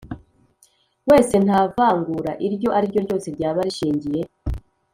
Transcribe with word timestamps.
Wese 1.09 1.35
nta 1.45 1.59
vangura 1.75 2.31
iryo 2.47 2.69
ari 2.77 2.85
ryo 2.91 2.99
ryose 3.05 3.27
ryaba 3.35 3.59
rishingiye 3.67 4.21